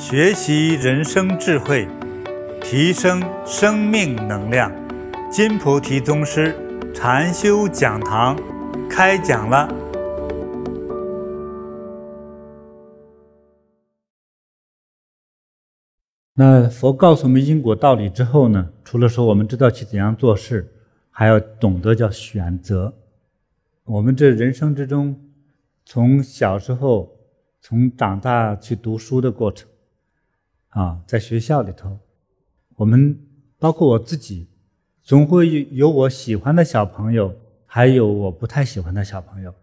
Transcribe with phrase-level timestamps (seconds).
[0.00, 1.86] 学习人生智慧，
[2.62, 4.72] 提升生命能量。
[5.30, 6.56] 金菩提宗师
[6.94, 8.34] 禅修讲堂
[8.88, 9.68] 开讲了。
[16.32, 20.66] 那佛告诉我们因果道理之后呢，除了说我们知道去怎样做事，
[21.10, 22.94] 还要懂得叫选择。
[23.84, 25.20] 我们这人生之中，
[25.84, 27.18] 从小时候，
[27.60, 29.68] 从长大去读书的过程，
[30.70, 31.98] 啊，在学校里头，
[32.76, 33.18] 我们
[33.58, 34.48] 包括我自己，
[35.02, 37.34] 总会有我喜欢的小朋友，
[37.66, 39.54] 还有我不太喜欢的小朋友。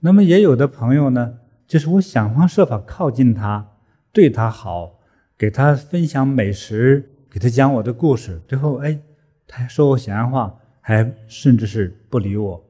[0.00, 3.66] 那么也有的朋友呢，就是我想方设法靠近他，
[4.12, 5.00] 对他好，
[5.38, 8.98] 给他分享美食，给他讲我的故事，最后哎，
[9.46, 12.64] 他还说我闲话，还甚至是不理我。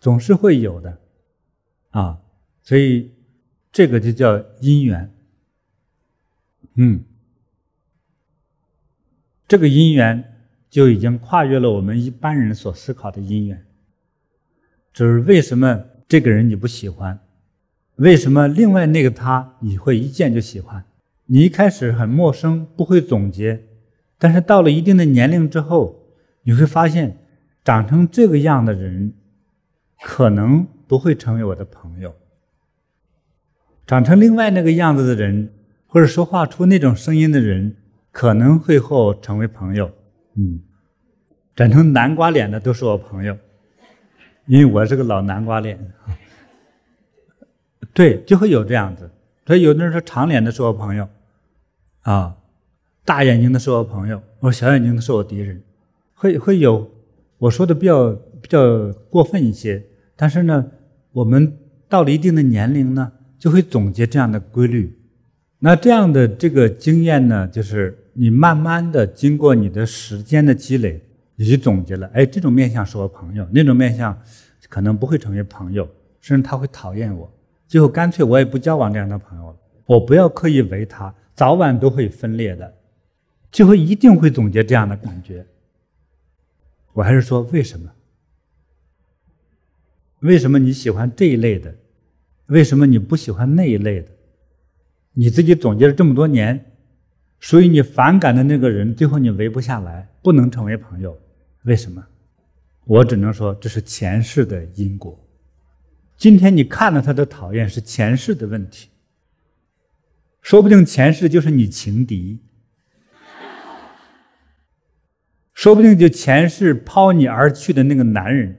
[0.00, 0.98] 总是会有的，
[1.90, 2.18] 啊，
[2.62, 3.12] 所以
[3.70, 5.12] 这个就叫因缘。
[6.80, 7.04] 嗯，
[9.46, 13.66] 这个因缘就已经跨越了我们一般人所思考的因缘。
[14.92, 17.20] 就是为什么这个人你不喜欢？
[17.96, 20.84] 为什么另外那个他你会一见就喜欢？
[21.26, 23.64] 你一开始很陌生，不会总结，
[24.16, 26.06] 但是到了一定的年龄之后，
[26.44, 27.18] 你会发现
[27.64, 29.12] 长成这个样的人。
[30.00, 32.14] 可能不会成为我的朋友。
[33.84, 35.52] 长成另外那个样子的人，
[35.88, 37.74] 或者说话出那种声音的人，
[38.12, 39.90] 可能会和我成为朋友。
[40.34, 40.60] 嗯，
[41.56, 43.36] 长成南瓜脸的都是我朋友，
[44.46, 45.78] 因为我是个老南瓜脸。
[47.94, 49.10] 对，就会有这样子。
[49.46, 51.08] 所以有的人说长脸的是我朋友，
[52.02, 52.36] 啊，
[53.04, 55.62] 大眼睛的是我朋友，我小眼睛的是我敌人，
[56.14, 56.88] 会会有。
[57.38, 59.82] 我说的比较比较过分一些，
[60.16, 60.70] 但是呢，
[61.12, 61.56] 我们
[61.88, 64.98] 到了一定的年龄呢，就会总结这样的规律。
[65.58, 71.00] 那这样的这个经验呢，就是你慢慢的经过你的时间的积累，
[71.34, 74.16] 你去总结了，哎，这种面相是我朋友，那种面相
[74.68, 75.88] 可能不会成为朋友，
[76.20, 77.32] 甚至他会讨厌我。
[77.66, 79.56] 最后干脆我也不交往这样的朋友了，
[79.86, 82.72] 我不要刻意为他，早晚都会分裂的，
[83.50, 85.44] 最后一定会总结这样的感觉。
[86.92, 87.90] 我还是说，为什么？
[90.20, 91.74] 为什么你喜欢这一类的？
[92.46, 94.08] 为什么你不喜欢那一类的？
[95.20, 96.64] 你自己总结了这么多年，
[97.40, 101.18] 所以你反感的那个人，最后你围不下来，不能成为朋友。
[101.64, 102.06] 为什么？
[102.84, 105.18] 我只能说，这是前世的因果。
[106.16, 108.90] 今天你看了他的讨厌，是前世的问题。
[110.40, 112.40] 说不定前世就是你情敌。
[115.52, 118.56] 说不定就前世抛你而去的那个男人，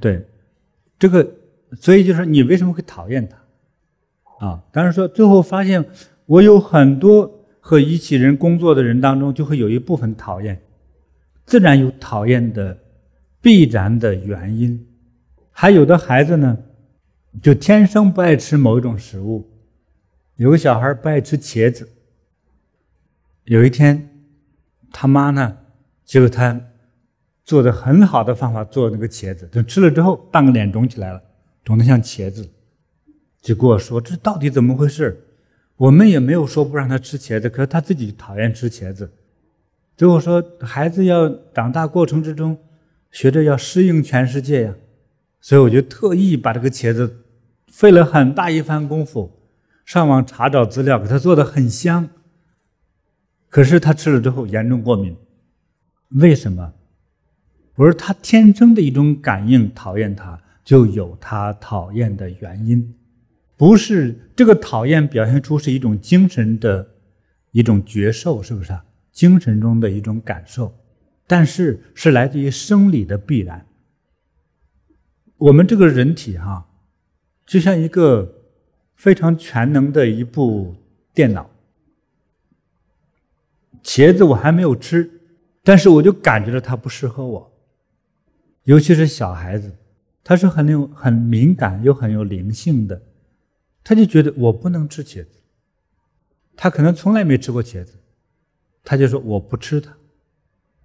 [0.00, 0.26] 对，
[0.98, 1.32] 这个，
[1.80, 3.43] 所以就是你为什么会讨厌他，
[4.38, 4.62] 啊？
[4.72, 5.84] 当然说最后发现，
[6.26, 10.60] 我有很多和一起人工作的人当中，就会有一部分讨厌，
[11.44, 12.78] 自然有讨厌的
[13.40, 14.86] 必然的原因。
[15.50, 16.58] 还有的孩子呢，
[17.42, 19.48] 就天生不爱吃某一种食物，
[20.36, 21.88] 有个小孩不爱吃茄子，
[23.44, 24.10] 有一天，
[24.92, 25.58] 他妈呢？
[26.04, 26.60] 就他
[27.44, 31.22] 做的很好的方法做那个茄子，等吃了之后，半个脸肿起来了，
[31.64, 32.46] 肿得像茄子。
[33.44, 35.22] 就跟我说：“这到底怎么回事？”
[35.76, 39.12] 我们也没有说不让他吃茄子，可是他自己讨厌吃茄子。
[39.98, 42.56] 最后说：“孩子要长大过程之中，
[43.10, 44.74] 学着要适应全世界呀。”
[45.42, 47.18] 所以我就特意把这个茄子
[47.70, 49.30] 费了很大一番功夫，
[49.84, 52.08] 上网查找资料，给他做的很香。
[53.50, 55.14] 可是他吃了之后严重过敏。
[56.12, 56.72] 为什么？
[57.74, 62.94] 不是他天生的一种感应，讨厌他就有他讨厌的原因，
[63.56, 66.94] 不是这个讨厌表现出是一种精神的
[67.52, 68.84] 一种觉受，是不是啊？
[69.12, 70.74] 精神中的一种感受，
[71.26, 73.66] 但是是来自于生理的必然。
[75.36, 76.66] 我们这个人体哈，
[77.46, 78.34] 就像一个
[78.94, 80.74] 非常全能的一部
[81.12, 81.50] 电脑。
[83.82, 85.10] 茄子我还没有吃。
[85.66, 87.52] 但是我就感觉到它不适合我，
[88.64, 89.74] 尤其是小孩子，
[90.22, 93.00] 他是很有很敏感又很有灵性的，
[93.84, 95.28] 他就觉得我不能吃茄子，
[96.56, 97.94] 他可能从来没吃过茄子，
[98.82, 99.94] 他就说我不吃它，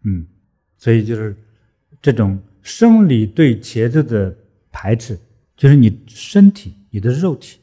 [0.03, 0.27] 嗯，
[0.77, 1.35] 所以就是
[2.01, 4.35] 这种生理对茄子的
[4.71, 5.17] 排斥，
[5.55, 7.59] 就是你身体你的肉体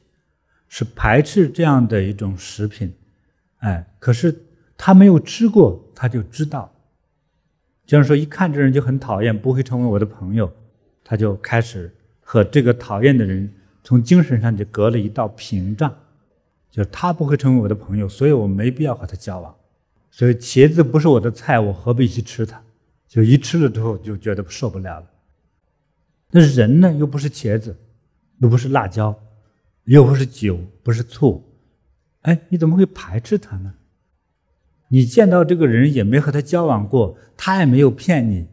[0.68, 2.92] 是排斥这样的一种食品，
[3.58, 4.34] 哎，可是
[4.76, 6.72] 他没有吃过，他就知道。
[7.84, 10.52] 就是说，一看这人就很讨厌，不会成为我的朋友，
[11.04, 13.48] 他就开始和这个讨厌的人
[13.86, 15.94] 从精神上就隔了一道屏障，
[16.72, 19.54] 就是他不会成为我的朋友，所以我没必要和他交往。
[20.10, 22.60] 所以茄子不是我的菜，我何必去吃它？
[23.06, 25.06] 就一吃了之后就觉得受不了了。
[26.32, 27.76] 那人呢，又不是茄子，
[28.38, 29.16] 又不是辣椒，
[29.84, 31.44] 又不是酒，不是醋，
[32.22, 33.74] 哎，你怎么会排斥他呢？
[34.88, 38.48] 你见到这个人也没和他交往过，他也没有骗你，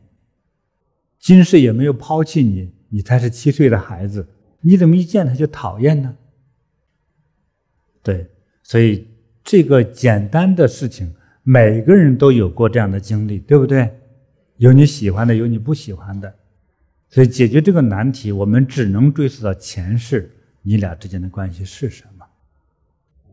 [1.18, 4.28] 今世也没有抛弃你，你才是七岁的孩子，
[4.66, 6.16] 你怎么一见他就讨厌呢？
[8.02, 8.28] 对，
[8.64, 9.08] 所以
[9.44, 11.14] 这个简单的事情，
[11.44, 14.00] 每个人都有过这样的经历，对不对？
[14.58, 16.34] 有你喜欢的，有你不喜欢的，
[17.10, 20.32] 所以解决这个难题，我们只能追溯到前世
[20.62, 22.26] 你俩之间的关系是什么。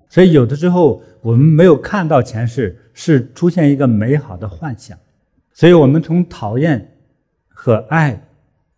[0.09, 4.99] 所以有的时候我们没有看到前世，是出现一个美好的幻想，
[5.53, 6.97] 所以我们从讨厌
[7.49, 8.21] 和爱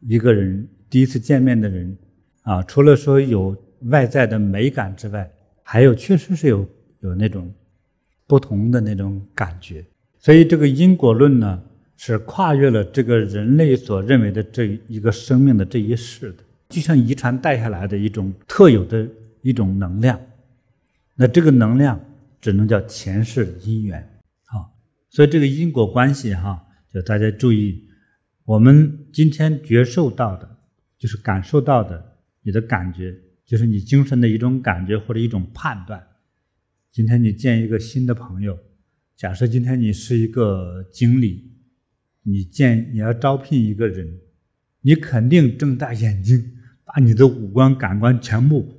[0.01, 1.97] 一个人第一次见面的人
[2.43, 5.31] 啊，除了说有外在的美感之外，
[5.63, 6.69] 还有，确实是有
[7.01, 7.53] 有那种
[8.27, 9.85] 不同的那种感觉，
[10.19, 11.63] 所以这个因果论呢，
[11.97, 19.07] 是跨越了这个人类所认为的这一个生命的这一世的，就像遗传带下来的一种特有的
[19.43, 20.21] 一种能量。
[21.15, 22.01] 那这个能量
[22.41, 24.01] 只能叫前世因缘
[24.47, 24.67] 啊。
[25.11, 26.61] 所以这个因果关系哈，
[26.93, 27.85] 就大家注意，
[28.45, 30.57] 我们今天觉受到的，
[30.99, 32.12] 就是感受到的，
[32.43, 33.17] 你的感觉。
[33.45, 36.01] 就是你精神的一种感觉或者一种判断。
[36.93, 38.57] 今天你见一个新的朋友，
[39.17, 41.53] 假设今天你是一个经理，
[42.23, 44.21] 你见你要招聘一个人，
[44.83, 46.53] 你肯定睁大眼睛，
[46.85, 48.73] 把你的五官感官全部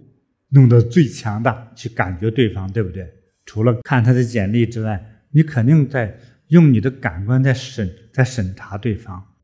[0.49, 3.07] 弄得最强大，去感觉对方，对不对？
[3.45, 6.17] 除了看他的简历之外，你肯定在
[6.47, 9.35] 用你的感官在审在审查对方，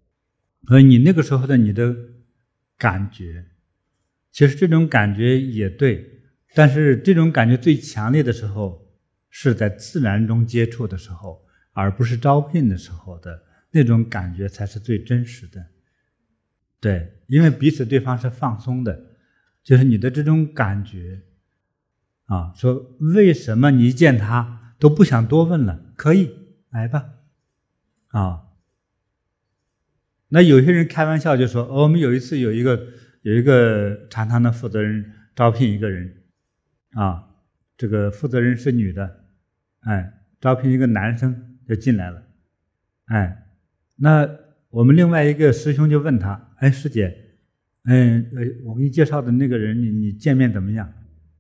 [0.66, 1.94] 所以你那个时候的你的
[2.78, 3.46] 感觉。
[4.32, 6.22] 其实这种感觉也对，
[6.54, 8.88] 但是这种感觉最强烈的时候
[9.30, 11.44] 是在自然中接触的时候，
[11.74, 15.66] 而不是招聘的时候的那种感觉才是最真实的。
[16.80, 19.18] 对，因为彼此对方是放松的，
[19.64, 21.24] 就是你的这种感觉
[22.26, 25.92] 啊，说为什么你一见他都不想多问了？
[25.96, 26.32] 可以
[26.70, 27.10] 来吧，
[28.10, 28.44] 啊，
[30.30, 32.88] 那有些人开玩笑就说，哦，我们有一次有一个。
[33.22, 36.14] 有一个禅堂的负责人招聘一个人，
[36.92, 37.28] 啊，
[37.78, 39.26] 这个负责人是女的，
[39.82, 42.24] 哎，招聘一个男生就进来了，
[43.06, 43.46] 哎，
[43.98, 44.30] 那
[44.70, 47.16] 我们另外一个师兄就问他，哎，师姐，
[47.86, 50.94] 嗯，呃，我给你介绍的那个人，你你见面怎么样？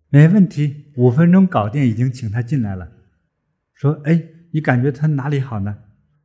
[0.10, 2.92] 没问题，五分钟搞定，已经请他进来了。
[3.74, 4.22] 说，哎，
[4.52, 5.78] 你感觉他哪里好呢？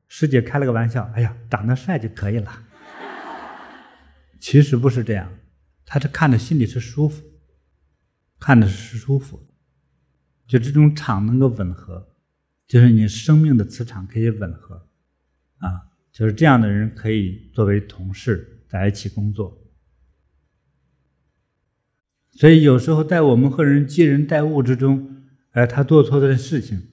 [0.09, 2.51] 师姐开了个玩笑，哎呀，长得帅就可以了。
[4.41, 5.31] 其实不是这样。
[5.87, 7.23] 他是看着心里是舒服，
[8.41, 9.47] 看着是舒服，
[10.47, 12.17] 就这种场能够吻合，
[12.67, 14.89] 就是你生命的磁场可以吻合，
[15.59, 19.63] 啊，就是这样的人可以作为同事在一起工作。
[22.33, 26.89] 所以有时候在我们和人接人待物之中，哎，他做错的事情，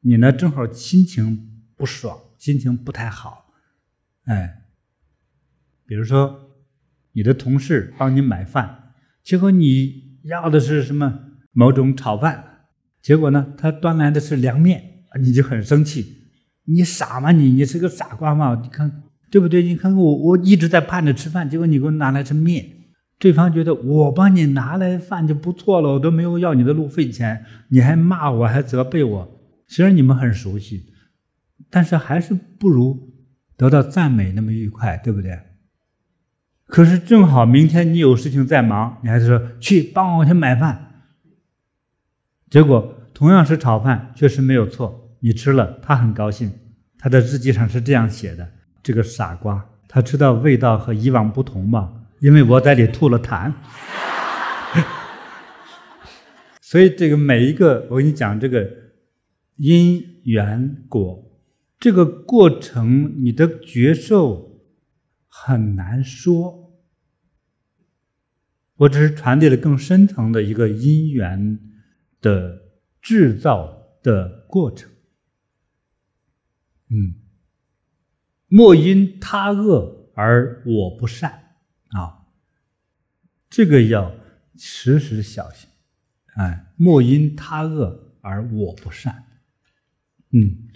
[0.00, 3.52] 你呢正好心情不爽，心情不太好，
[4.24, 4.66] 哎，
[5.84, 6.46] 比如说。
[7.12, 8.92] 你的同事帮你买饭，
[9.22, 11.20] 结果你要的是什么
[11.52, 12.44] 某种炒饭，
[13.02, 14.82] 结果呢，他端来的是凉面，
[15.20, 16.18] 你就很生气。
[16.66, 17.32] 你傻吗？
[17.32, 18.60] 你你是个傻瓜吗？
[18.62, 19.62] 你看对不对？
[19.62, 22.64] 你看我我一直在盼着吃饭，结果你给我拿来是面。
[23.18, 29.40] 对方觉得我帮你拿来饭就不错了，我都没有要你的路费钱，你还骂我，还责备我。
[29.66, 30.86] 虽然你们很熟悉，
[31.68, 33.12] 但是还是不如
[33.56, 35.38] 得到赞美那么愉快，对不对？
[36.70, 41.02] 可是正好明天你有事情在忙，你还是说去帮我去买饭。
[42.48, 46.52] 结果同样是炒饭，确实没有错，你吃了，他很高兴。
[46.96, 48.48] 他的日记上是这样写的：
[48.84, 51.92] 这个傻瓜，他知道味道和以往不同吗？
[52.20, 53.52] 因为我在里吐了痰。
[56.62, 58.64] 所以这个每一个，我跟你讲，这个
[59.56, 61.20] 因缘果，
[61.80, 64.48] 这个过程，你的觉受。
[65.32, 66.59] 很难说，
[68.80, 71.58] 我只是传递了更深层的一个因缘
[72.20, 72.60] 的
[73.00, 74.90] 制造的过程。
[76.88, 77.14] 嗯，
[78.48, 81.56] 莫因他恶而我不善
[81.88, 82.26] 啊，
[83.48, 84.14] 这个要
[84.56, 85.68] 时时小心。
[86.34, 89.24] 哎，莫因他恶而我不善。
[90.32, 90.68] 嗯，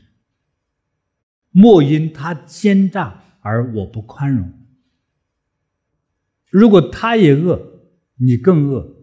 [1.51, 3.23] 莫因他奸诈。
[3.47, 4.51] 而我不宽容。
[6.49, 7.74] 如果他也恶，
[8.25, 8.97] 你更恶；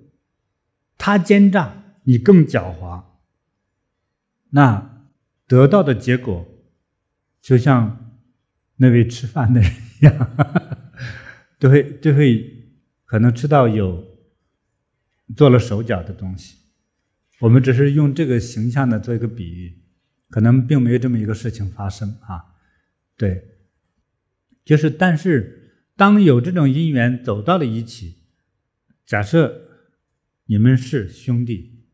[0.98, 3.04] 他奸诈，你更狡猾，
[4.50, 5.08] 那
[5.48, 6.48] 得到的结果
[7.40, 8.16] 就像
[8.78, 10.36] 那位吃饭的人一样，
[11.60, 12.74] 都会就会
[13.06, 14.04] 可能吃到有
[15.36, 16.58] 做了手脚的东西。
[17.42, 19.84] 我们只是用这个形象的做一个比喻，
[20.30, 22.56] 可能并没有这么一个事情发生啊。
[23.18, 23.44] 对，
[24.66, 28.21] 就是但是当有这种因缘走到了一起，
[29.06, 29.68] 假设
[30.46, 31.86] 你们是兄弟，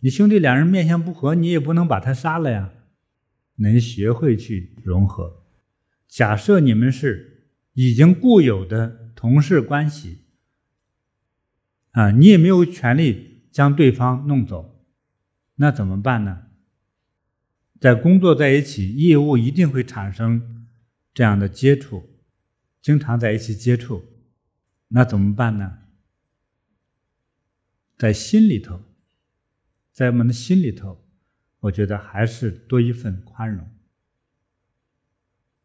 [0.00, 2.72] 你兄弟两人面相不合，你也不能把他杀了呀，
[3.56, 5.44] 能学会去融合。
[6.08, 10.24] 假设你们是已经固有的同事关系，
[11.92, 14.86] 啊，你也没有权利将对方弄走，
[15.56, 16.46] 那怎么办呢？
[17.80, 20.68] 在工作在一起，业务一定会产生
[21.12, 22.10] 这样的接触，
[22.80, 24.04] 经常在一起接触，
[24.92, 25.78] 那怎么办呢？
[27.96, 28.82] 在心里头，
[29.92, 31.04] 在我们的心里头，
[31.60, 33.68] 我觉得还是多一份宽容。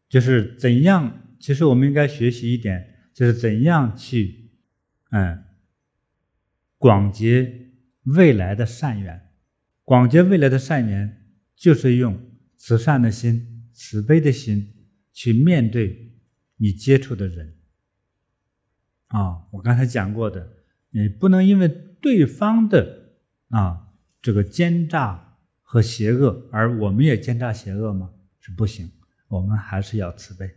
[0.08, 4.50] 就是怎样，其实我们应该学习一点，就是怎样去，
[5.10, 5.44] 嗯，
[6.78, 7.72] 广结
[8.04, 9.30] 未来的善缘，
[9.84, 11.14] 广结未来的善缘。
[11.58, 12.16] 就是用
[12.56, 16.14] 慈善的心、慈悲的心去面对
[16.58, 17.57] 你接触的人。
[19.08, 20.48] 啊，我刚才讲过的，
[20.90, 23.14] 你不能因为对方的
[23.50, 23.88] 啊
[24.22, 28.10] 这个奸诈和邪恶，而我们也奸诈邪恶吗？
[28.40, 28.90] 是不行，
[29.28, 30.50] 我们还是要慈悲。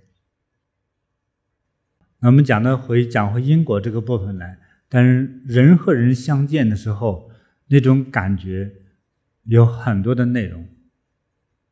[2.19, 7.31] 那我们讲的回讲回因果这个部分来，但是人和人相见的时候，
[7.67, 8.71] 那种感觉
[9.43, 10.67] 有很多的内容。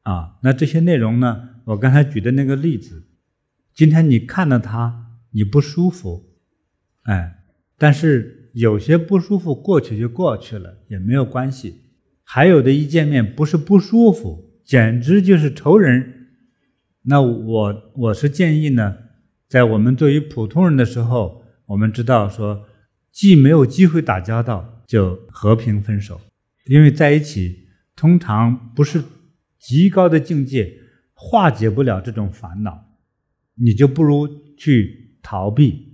[0.04, 1.50] 啊，那这些内容呢？
[1.66, 3.08] 我刚才举的那个例子，
[3.74, 6.29] 今天你看到他，你不舒服，
[7.04, 7.44] 哎，
[7.78, 11.82] 但是有些不舒服过去就过去了，也没有关系。
[12.24, 16.28] 还有的一见面不是不舒服，简直就是仇人。
[17.04, 18.98] 那我我是建议呢，
[19.48, 22.68] 在我们作为普通人的时候，我们知道说，
[23.12, 26.22] 既没有机会打交道，就和平分手，
[26.68, 29.04] 因为在一起通常不是。
[29.62, 30.74] 极高的境界
[31.14, 32.96] 化解不了这种烦恼，
[33.56, 34.26] 你就不如
[34.56, 35.89] 去逃避。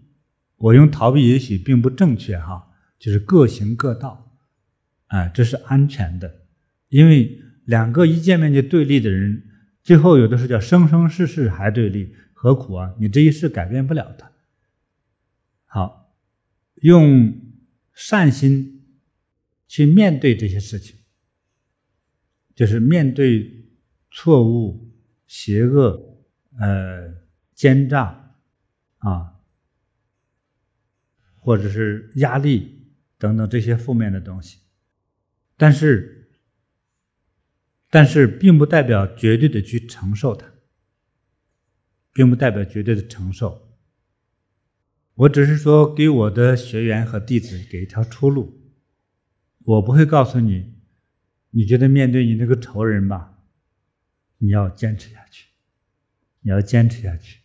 [0.58, 4.38] 我用逃避也许并不正确哈，就是各行各道，
[5.08, 6.44] 哎，这是安全的。
[6.90, 9.44] 因为两个一见面就对立的人，
[9.84, 12.96] 最后有的时候叫生生世世还对立，何苦啊？
[13.00, 14.32] 你这一世改变不了他。
[15.66, 16.16] 好，
[16.76, 17.36] 用
[17.94, 18.86] 善心
[19.68, 20.96] 去面对这些事情。
[22.56, 23.66] 就是面对
[24.10, 24.90] 错误、
[25.28, 26.24] 邪恶、
[26.58, 27.14] 呃
[27.54, 28.38] 奸诈
[29.00, 29.35] 啊，
[31.46, 32.88] 或者是压力
[33.20, 34.62] 等等这些负面的东西，
[35.56, 36.32] 但是，
[37.92, 40.48] 但是并不代表绝对的去承受它，
[42.12, 43.78] 并不代表绝对的承受。
[45.14, 48.74] 我只是说给我的学员和弟子给一条出路，
[49.66, 50.74] 我不会告诉你。
[51.52, 53.38] 你觉得面对你那个仇人吧，
[54.40, 55.50] 你要坚持下去，
[56.42, 57.42] 你要坚持下去。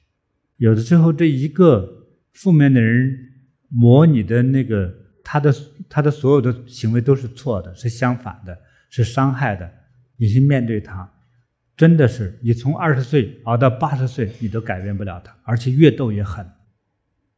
[0.56, 3.29] 有的时候，这一个负面的人
[3.70, 4.92] 磨你的那个，
[5.24, 5.54] 他的
[5.88, 8.58] 他的所有的行为都是错的，是相反的，
[8.90, 9.72] 是伤害的。
[10.16, 11.10] 你去面对他，
[11.76, 16.46] 真的是你从二十岁熬到八十岁，你都改变不了他，而且越斗越狠，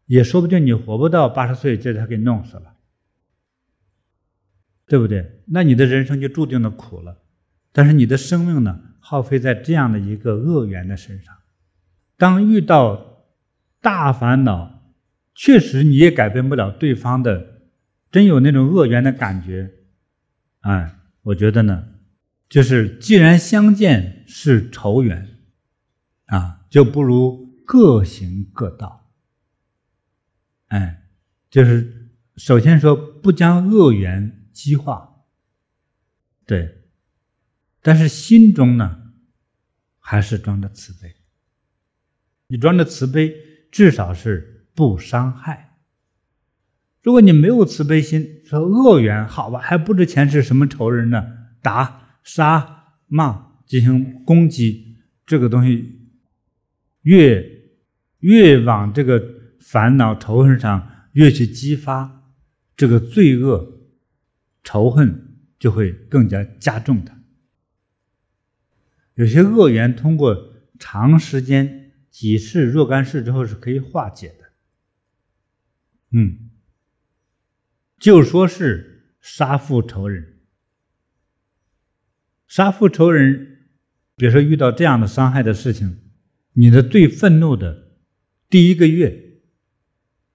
[0.06, 2.74] 也说不定你活不到八十岁，就他给弄死了。
[4.84, 5.42] 对不对？
[5.46, 7.22] 那你的人生就注定了苦了。
[7.72, 11.34] 但是你的生命呢，耗费在这样的一个恶缘的身上。
[12.18, 13.24] 当遇到
[13.80, 14.71] 大烦恼，
[15.42, 17.62] 确实你也改变不了对方的，
[18.12, 19.72] 真有那种恶缘的感觉。
[20.60, 21.88] 哎，我觉得呢，
[22.48, 25.40] 就是既然相见是仇缘，
[26.26, 29.10] 啊，就不如各行各道。
[30.68, 31.08] 哎，
[31.50, 34.38] 就是首先说不将恶缘。
[34.52, 35.24] 激化，
[36.46, 36.82] 对，
[37.80, 39.14] 但是心中呢，
[39.98, 41.16] 还是装着慈悲。
[42.48, 43.34] 你装着慈悲，
[43.72, 45.76] 至少是不伤害。
[47.02, 51.24] 如果你没有慈悲心，说恶缘，好吧，还不知前世什么仇人呢？
[51.60, 56.10] 打、杀、骂，进行攻击，这个东西
[57.02, 57.44] 越
[58.20, 59.22] 越往这个
[59.60, 62.24] 烦恼仇恨上越去激发，
[62.76, 63.80] 这个罪恶。
[64.64, 67.20] 仇恨就会更加加重它。
[69.14, 74.41] 有些恶缘通过长时间几世若干世之后是可以化解的。
[76.12, 76.50] 嗯，
[77.98, 80.40] 就说是杀父仇人。
[82.46, 83.68] 杀父仇人，
[84.16, 86.00] 比如说遇到这样的伤害的事情，
[86.52, 87.96] 你的最愤怒的
[88.50, 89.40] 第一个月，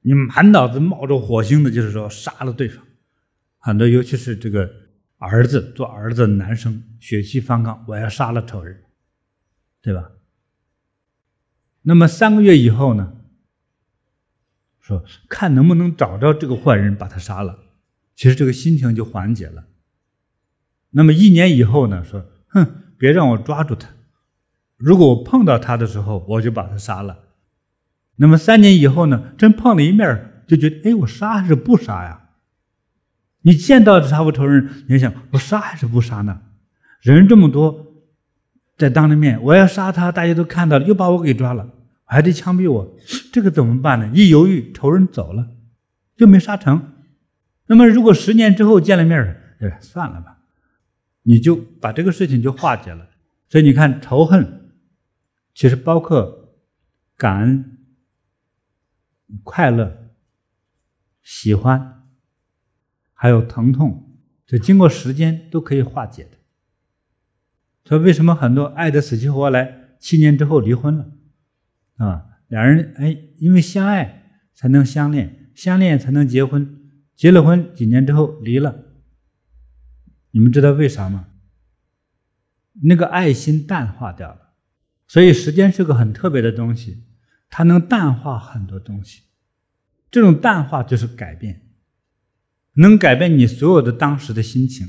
[0.02, 2.84] 你满脑子冒着火星的，就是说杀了对方。
[3.60, 4.74] 很多，尤其是这个
[5.18, 8.84] 儿子，做儿子的男生，血气方刚，我要杀了仇人，
[9.82, 10.12] 对吧？
[11.84, 13.14] 那么三个月以后呢？
[14.88, 17.60] 说看能不能找着这个坏人，把他杀了。
[18.16, 19.66] 其实这个心情就缓解了。
[20.92, 22.06] 那么一年以后呢？
[22.06, 22.66] 说哼，
[22.98, 23.90] 别让我抓住他。
[24.78, 27.20] 如果我碰到他的时候，我就把他杀了。
[28.16, 29.34] 那么三年以后呢？
[29.38, 32.30] 真碰了一面，就觉得哎，我杀还是不杀呀？
[33.42, 36.44] 你见到杀父仇人，你想我杀还是不杀呢？
[37.02, 37.88] 人这么多，
[38.78, 41.74] 在当着面，我要杀他，大家都看到了，又把我给抓了。
[42.10, 42.98] 还得枪毙我，
[43.34, 44.10] 这个怎么办呢？
[44.16, 45.50] 一犹豫，仇人走了，
[46.16, 46.94] 就没杀成。
[47.66, 49.20] 那么，如果十年之后见了面，
[49.60, 50.40] 哎，算了吧，
[51.24, 53.10] 你就把这个事情就化解了。
[53.50, 54.72] 所以你看，仇恨
[55.54, 56.56] 其实包括
[57.18, 57.78] 感恩、
[59.44, 60.14] 快乐、
[61.22, 62.08] 喜欢，
[63.14, 66.38] 还有疼痛，这经过时间都可以化解的。
[67.84, 71.12] 所以，为什么很多爱得死去活来，七年之后离婚了？
[71.98, 74.24] 啊，两人哎，因为相爱
[74.54, 78.86] 才能相恋，相恋才能结婚，结了婚几年之后离了。
[80.32, 81.28] 你们知道为啥吗？
[82.84, 84.54] 那个爱心淡化掉了。
[85.08, 87.06] 所以时间是个很特别的东西，
[87.50, 89.24] 它能淡化很多东西。
[90.12, 91.70] 这种淡化就是改变，
[92.74, 94.88] 能改变你所有的当时的心情，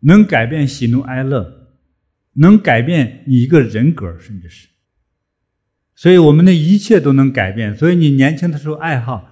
[0.00, 1.63] 能改变喜怒哀乐。
[2.34, 4.68] 能改变你一个人格，甚至是，
[5.94, 7.76] 所以我们的一切都能改变。
[7.76, 9.28] 所以你年轻的时候爱好，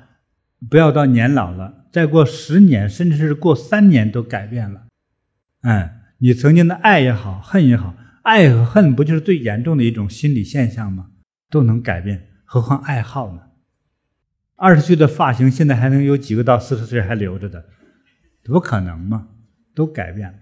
[0.70, 4.86] 不要到年老了，再过十年，甚至是过三年都改变了。
[5.62, 11.08] 哎，你曾经的爱也好，恨也好，爱和恨不就是最严重的一种心理现象吗？
[11.50, 13.42] 都能改变，何况爱好呢？
[14.54, 17.64] 二十岁的发型，现在还能有几个到四十岁还留着的？
[18.44, 19.28] 不可能嘛，
[19.74, 20.38] 都改变了。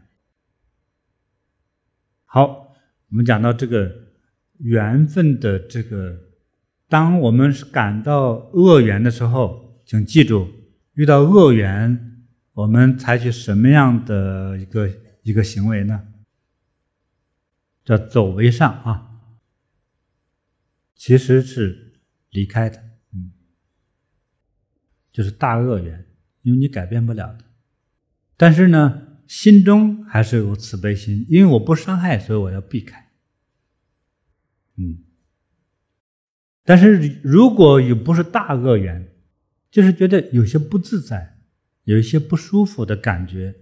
[2.33, 2.77] 好，
[3.09, 3.93] 我们讲到这个
[4.59, 6.17] 缘分的这个，
[6.89, 10.49] 当我们是感到恶缘的时候，请记住，
[10.95, 14.89] 遇到恶缘，我们采取什么样的一个
[15.23, 16.07] 一个行为呢？
[17.85, 19.11] 叫走为上啊，
[20.95, 22.79] 其实是离开的，
[23.13, 23.33] 嗯，
[25.11, 26.07] 就是大恶缘，
[26.43, 27.45] 因为你改变不了的，
[28.37, 29.09] 但是呢。
[29.31, 33.13] 心中还是有慈悲心，因为我不伤害，所以我要避开。
[34.77, 35.05] 嗯，
[36.65, 39.09] 但是如果有不是大恶缘，
[39.71, 41.39] 就是觉得有些不自在，
[41.85, 43.55] 有一些不舒服的感觉，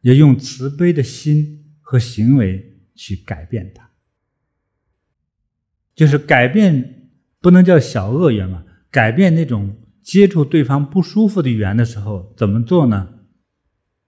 [0.00, 3.90] 要用慈悲的心和行为去改变它。
[5.94, 13.11] 就是改变，不能叫小恶缘嘛，改变那种接触对方不舒服的缘的时候，怎么做呢？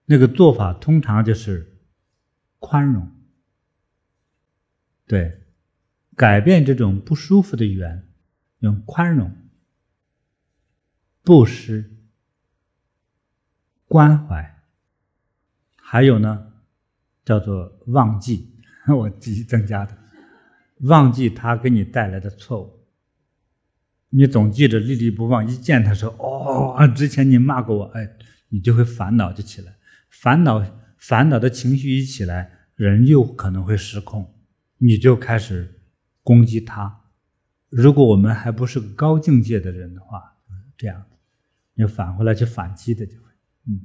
[0.05, 1.79] 那个做法通常就是
[2.59, 3.11] 宽容，
[5.07, 5.41] 对，
[6.15, 8.07] 改变这种不舒服的缘，
[8.59, 9.35] 用宽容、
[11.23, 11.97] 布施、
[13.87, 14.63] 关怀，
[15.75, 16.53] 还有呢，
[17.23, 19.97] 叫做忘记， 我自己增加的，
[20.81, 22.85] 忘记他给你带来的错误，
[24.09, 28.17] 你总记着历历不忘，一见他说哦，之前你骂过我，哎，
[28.49, 29.75] 你就会烦恼就起来。
[30.21, 30.65] 烦恼
[30.97, 34.33] 烦恼的情绪一起来，人又可能会失控，
[34.77, 35.81] 你就开始
[36.23, 37.01] 攻击他。
[37.69, 40.37] 如果我们还不是高境界的人的话，
[40.77, 41.05] 这样，
[41.73, 43.25] 你反回来去反击的就会。
[43.67, 43.81] 嗯，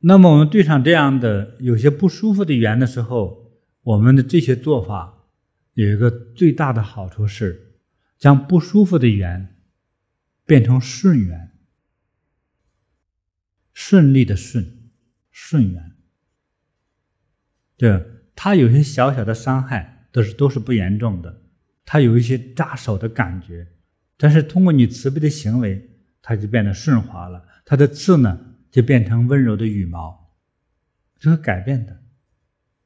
[0.00, 5.28] 那么我们对上这样的有些不舒服的缘的时候，我们的这些做法
[5.74, 7.76] 有一个最大的好处是，
[8.18, 9.54] 将不舒服的缘
[10.46, 11.52] 变成顺缘，
[13.74, 14.80] 顺利的顺。
[15.36, 15.92] 顺缘，
[17.76, 21.42] 对，他有些小小的伤害，都是都是不严重的。
[21.84, 23.66] 他有一些扎手的感觉，
[24.16, 25.90] 但是通过你慈悲的行为，
[26.22, 27.44] 他就变得顺滑了。
[27.64, 30.36] 他的刺呢，就变成温柔的羽毛，
[31.18, 32.00] 这个改变的，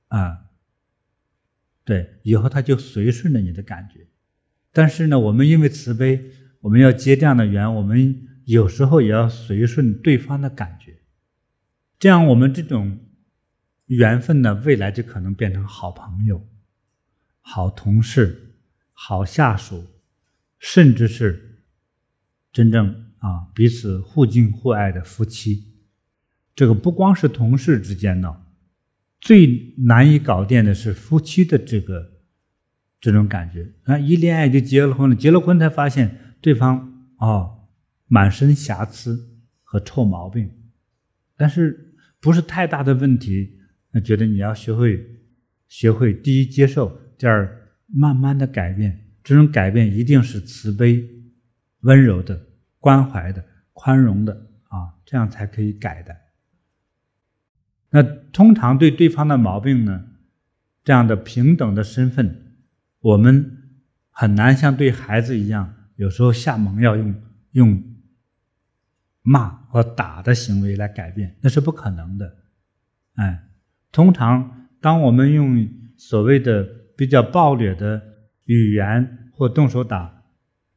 [0.08, 0.46] 啊，
[1.84, 4.06] 对，以后他就随顺着你的感觉。
[4.72, 6.30] 但是呢，我们因为慈悲，
[6.60, 10.87] 我们要结这样的缘，我们有时候也要随顺对方的感觉。
[11.98, 12.98] 这样，我们这种
[13.86, 16.46] 缘分呢，未来就可能变成好朋友、
[17.40, 18.56] 好同事、
[18.92, 19.84] 好下属，
[20.58, 21.64] 甚至是
[22.52, 25.64] 真正啊彼此互敬互爱的夫妻。
[26.54, 28.42] 这个不光是同事之间呢，
[29.20, 32.12] 最难以搞定的是夫妻的这个
[33.00, 33.72] 这种感觉。
[33.84, 37.68] 啊，一恋爱就结了婚了，结了婚才发现对方哦，
[38.06, 40.50] 满身瑕疵和臭毛病，
[41.36, 41.87] 但是
[42.20, 43.58] 不是太大的问题，
[43.92, 45.04] 那觉得你要学会
[45.68, 49.04] 学会第一接受，第二慢慢的改变。
[49.22, 51.06] 这种改变一定是慈悲、
[51.80, 52.46] 温柔的、
[52.78, 54.32] 关怀的、宽容的
[54.68, 56.16] 啊，这样才可以改的。
[57.90, 60.06] 那通常对对方的毛病呢，
[60.82, 62.56] 这样的平等的身份，
[63.00, 63.74] 我们
[64.10, 67.14] 很难像对孩子一样，有时候下猛药用
[67.52, 67.82] 用
[69.28, 72.36] 骂和打的行为来改变，那是不可能的。
[73.16, 73.50] 哎，
[73.92, 78.02] 通常当我们用所谓的比较暴烈的
[78.44, 80.22] 语言，或动手打，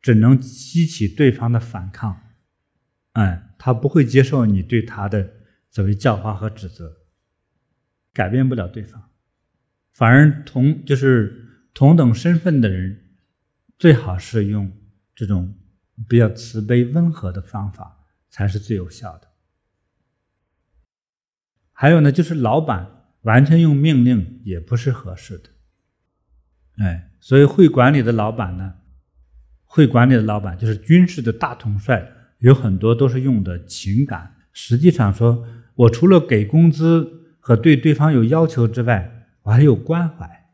[0.02, 2.22] 只能激起对方的反抗，
[3.14, 5.32] 哎，他不会接受你对他的
[5.70, 6.92] 所谓教化和指责，
[8.12, 9.02] 改变不了对方，
[9.94, 13.00] 反而同就是同等身份的人，
[13.78, 14.70] 最好是用
[15.16, 15.56] 这种
[16.10, 18.00] 比较慈悲温和的方法
[18.32, 19.28] 才是最有效的。
[21.72, 25.50] 还有呢，就是老板完全用命令也不是合适的，
[26.84, 27.10] 哎。
[27.24, 28.74] 所以，会管理的老板呢，
[29.66, 34.38] 会管理的老板就是军事的大统帅，有很多都是用的情感。
[34.52, 40.50] 实际上说，我除了给工资和对对方有要求之外，我还有关怀，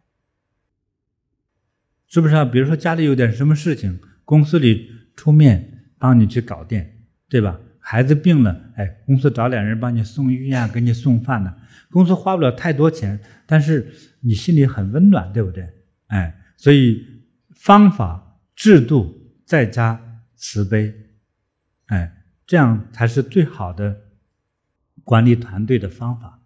[2.05, 2.43] 是不是啊？
[2.43, 6.85] 比如说家里有点什么事情，公司里出面帮你去搞定，
[7.29, 7.61] 对吧？
[7.89, 11.55] 孩子病了，哎，公司找两人帮你送医院， 给你送饭呢。
[11.89, 15.65] 公司花不了太多钱，但是你心里很温暖，对不对？
[16.07, 16.33] 哎。
[16.57, 17.05] 所以，
[17.55, 20.93] 方法、制度再加慈悲，
[21.85, 23.95] 哎，这样才是最好的
[25.05, 26.41] 管理团队的方法，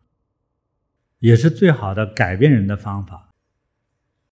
[1.18, 3.32] 也是最好的改变人的方法。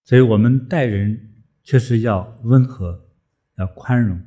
[0.04, 3.08] 所以我们待人确实要温和，
[3.56, 4.22] 要宽容。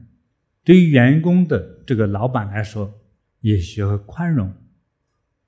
[0.64, 3.00] 对于员工的这个老板来说，
[3.40, 4.54] 也学会宽容、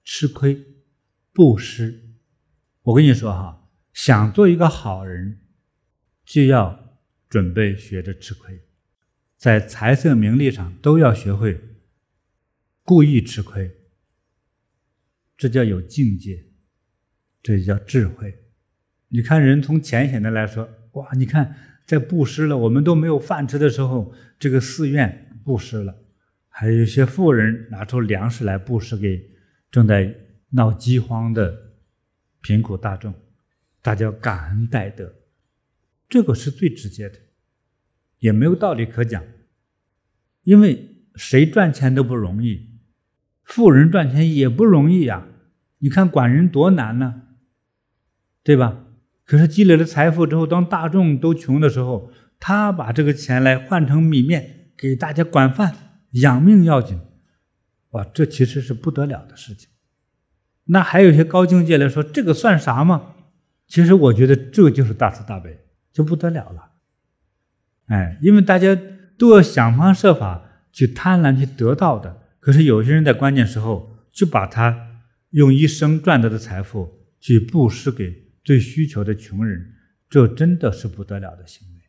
[0.03, 0.65] 吃亏、
[1.33, 2.17] 布施。
[2.83, 5.41] 我跟你说哈，想做一个好人。
[6.27, 6.99] 就要
[7.29, 8.59] 准备学着吃亏，
[9.37, 11.61] 在财色名利上都要学会
[12.83, 13.71] 故意吃亏，
[15.37, 16.47] 这叫有境界，
[17.43, 18.47] 这叫智慧。
[19.09, 21.55] 你看人从浅显的来说，哇，你看
[21.87, 25.97] 在布施了，我们都没有饭吃的时候，这个寺院布施了，
[26.49, 29.31] 还有一些富人拿出粮食来布施给
[29.71, 30.15] 正在
[30.51, 31.73] 闹饥荒的
[32.41, 33.15] 贫苦大众，
[33.83, 35.15] 大家感恩戴德。
[36.09, 37.19] 这个是最直接的，
[38.19, 39.25] 也没有道理可讲，
[40.43, 42.79] 因为谁赚钱都不容易，
[43.43, 45.27] 富人赚钱也不容易呀。
[45.79, 47.23] 你看管人多难呢，
[48.45, 48.84] 对吧？
[49.25, 55.75] 可是积累了财富之后，当大众都穷的时候，他把这个钱来换成米面，给大家管饭，
[56.13, 57.01] 养命要紧，
[57.91, 59.69] 哇，这其实是不得了的事情。
[60.67, 63.15] 那还有一些高境界来说，这个算啥吗？
[63.67, 65.61] 其实我觉得这就是大慈大悲。
[65.95, 66.73] 就不得了了，
[67.87, 68.77] 哎，因为大家
[69.17, 74.99] 都要想方设法去贪婪去得到的，可是有些人在关键时候就把他
[75.31, 79.75] 用一生赚得的财富去布施给最需求的穷人，
[80.09, 81.81] 这真的是不得了的行为。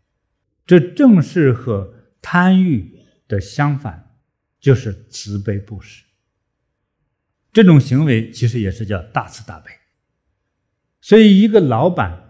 [0.65, 4.15] 这正是和贪欲的相反，
[4.59, 6.03] 就是慈悲布施。
[7.53, 9.69] 这种行为其实也是叫大慈大悲。
[10.99, 12.23] 所以一个老板。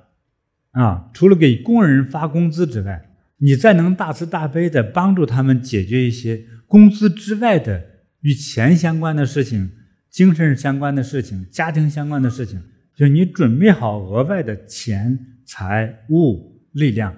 [0.71, 7.81] 啊，除了给工人发工资之外，你再能大慈大悲的帮助他们解决一些工资之外的
[8.19, 9.71] 与钱相关的事情、
[10.09, 12.61] 精神相关的事情、家庭相关的事情，
[12.95, 17.15] 就你准备好额外的钱财物力量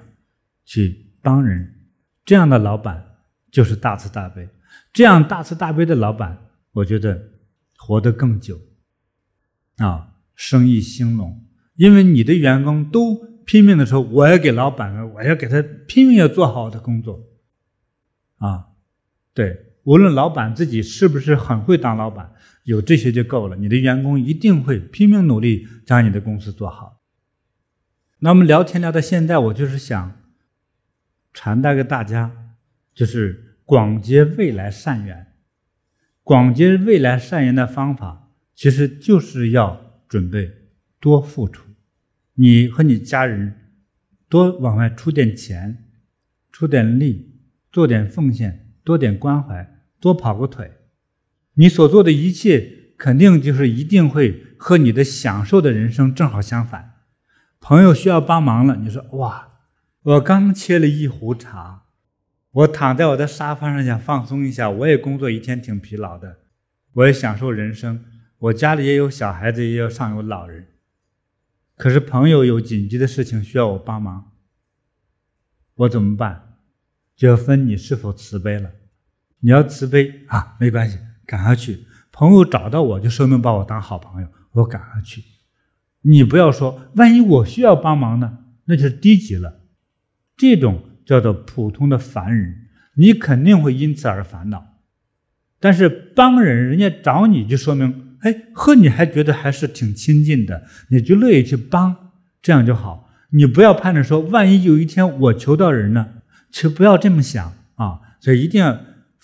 [0.65, 1.73] 去帮人，
[2.25, 3.05] 这样的老板
[3.51, 4.49] 就是大慈大悲。
[4.91, 6.37] 这样大慈大悲的老板，
[6.71, 7.21] 我觉得
[7.77, 8.59] 活得更久，
[9.77, 13.25] 啊，生意兴隆，因为你的员工都。
[13.47, 17.23] 拼命的时候，我要给老板，我要给他拼命要做好的工作，
[18.39, 18.67] 啊，
[19.33, 23.55] 对，无论老板自己是不是很会当老板，有这些就够了。
[23.55, 27.01] 你的员工一定会拼命努力将你的公司做好。
[28.19, 30.19] 那我们聊天聊到现在，我就是想
[31.31, 32.53] 传达给大家，
[32.93, 35.27] 就是广结未来善缘。
[36.21, 40.51] 广结未来善缘的方法，其实就是要准备
[40.99, 41.65] 多付出。
[42.33, 43.55] 你和你家人
[44.27, 45.85] 多往外出点钱，
[46.51, 47.39] 出点力，
[47.71, 50.73] 做点奉献，多点关怀，多跑个腿。
[51.53, 56.93] 你所做的一切肯定就是一定会和你的享受的人生正好相反。
[57.59, 59.49] 朋友需要帮忙了，你说哇，
[60.03, 61.85] 我刚切了一壶茶，
[62.51, 66.39] 我躺在我的沙发上想放松一下，我也工作一天挺疲劳的，
[66.93, 68.05] 我也享受人生，
[68.37, 70.67] 我家里也有小孩子，也有上有老人，
[71.75, 74.31] 可是朋友有紧急的事情需要我帮忙，
[75.75, 76.59] 我怎么办？
[77.15, 78.71] 就要分你是否慈悲了。
[79.39, 81.85] 你要慈悲啊，没关系，赶快去。
[82.11, 85.23] 朋友找到我就说明把我当好朋友，我赶快去。
[86.01, 88.39] 你不要说，万一我需要帮忙呢？
[88.65, 89.61] 那就是低级了。
[90.35, 94.79] 这种叫做普通的凡人，你肯定会因此而烦恼。
[95.59, 103.09] 但是帮人，人家找你就说明，哎，和你还觉得还是挺亲近的，你就乐意去帮，这样就好。
[103.31, 106.07] 你不要盼着说，万一有一天我求到人呢，
[106.49, 107.99] 就不要这么想啊。
[108.19, 108.79] 所以一定要，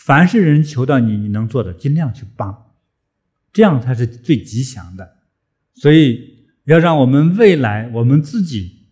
[0.06, 2.72] 凡是人求到你，你能做的，尽量去帮，
[3.52, 5.18] 这样才是最吉祥的。
[5.74, 6.32] 所以。
[6.66, 8.88] 要让我们未来我们自己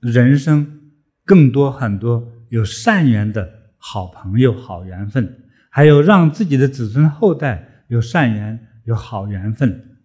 [0.00, 0.90] 人生
[1.24, 9.98] 更多很多有善缘的好朋友、好缘分，还有让自己的子孙后代有善缘、有好缘分。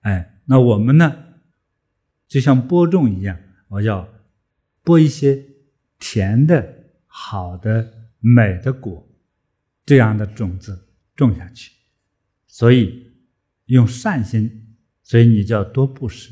[0.00, 1.14] 哎，那我们呢，
[2.26, 3.36] 就像播种一样，
[3.68, 4.08] 我要
[4.82, 5.44] 播一些
[5.98, 6.74] 甜的、
[7.06, 9.06] 好的、美的果，
[9.90, 11.72] 这样的种子种下去。
[12.46, 13.10] 所以
[13.66, 14.68] 用善心。
[15.02, 16.30] 所以你就要多布施，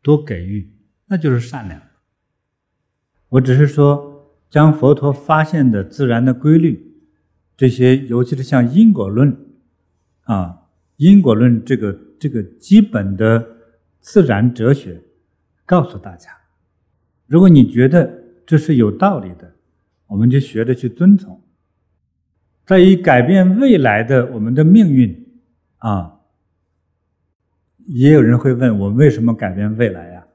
[0.00, 0.66] 多给予，
[1.08, 1.78] 那就是善良。
[3.28, 7.02] 我只是说，将佛陀发现的自然的规律，
[7.54, 9.36] 这些尤其是像因果论，
[10.22, 13.46] 啊，因果论这个这个基本的
[14.00, 15.02] 自然哲学，
[15.66, 16.30] 告诉大家。
[17.26, 19.54] 如果你觉得这是有道理的，
[20.06, 21.43] 我们就学着去遵从。
[22.66, 25.40] 在于改变未来的我们的命运，
[25.78, 26.12] 啊。
[27.86, 30.26] 也有人会问我为什么改变未来呀？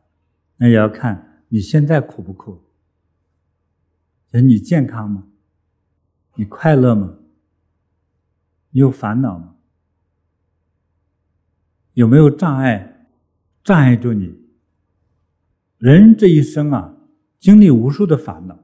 [0.58, 2.62] 那也要看你现在苦不苦？
[4.32, 5.24] 就是你健康吗？
[6.36, 7.16] 你快乐吗？
[8.70, 9.56] 你有烦恼吗？
[11.94, 13.08] 有没有障碍
[13.64, 14.40] 障碍住你？
[15.80, 16.96] 人这一生啊，
[17.40, 18.60] 经历无数的烦恼，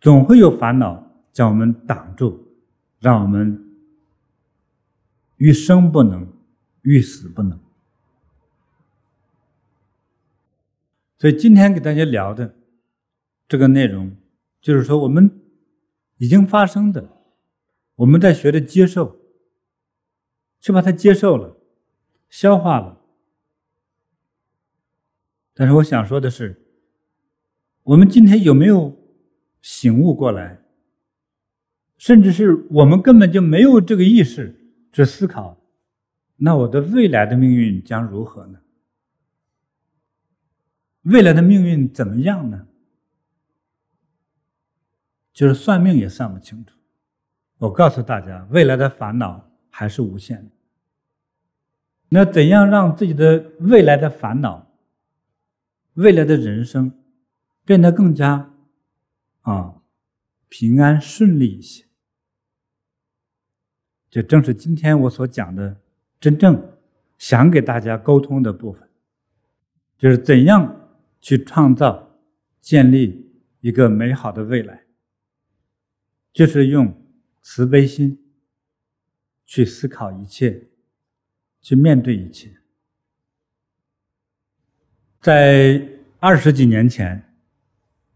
[0.00, 2.47] 总会有烦恼将我们挡住，
[2.98, 3.64] 让我们
[5.36, 6.32] 欲生不能，
[6.82, 7.58] 欲死不能。
[11.18, 12.54] 所以今天给大家聊的
[13.48, 14.16] 这个内容，
[14.60, 15.40] 就是说我们
[16.16, 17.08] 已经发生的，
[17.96, 19.16] 我们在学着接受，
[20.60, 21.56] 去把它接受了，
[22.28, 23.00] 消化了。
[25.54, 26.60] 但是我想说的是，
[27.82, 28.96] 我们今天有没有
[29.60, 30.62] 醒悟过来？
[31.98, 34.58] 甚至是我们根本就没有这个意识
[34.92, 35.60] 去思考，
[36.36, 38.60] 那我的未来的命运将如何呢？
[41.02, 42.66] 未来的命运怎么样呢？
[45.32, 46.74] 就是算命也算不清楚。
[47.58, 50.50] 我告诉大家，未来的烦恼还是无限的。
[52.10, 54.70] 那怎样让自己的未来的烦恼、
[55.94, 56.92] 未来的人生
[57.64, 58.52] 变得更加
[59.40, 59.82] 啊
[60.48, 61.87] 平安顺利一些？
[64.10, 65.76] 这正是今天我所讲的
[66.18, 66.60] 真正
[67.18, 68.88] 想给大家沟通的部分，
[69.98, 70.74] 就是怎样。
[71.20, 72.16] 去创造、
[72.60, 73.28] 建立
[73.60, 74.84] 一个美好的未来，
[76.32, 76.94] 就是用
[77.42, 78.16] 慈悲心
[79.44, 80.68] 去思考一切，
[81.60, 82.56] 去面对一切。
[85.20, 85.88] 在
[86.20, 87.34] 二十几年前，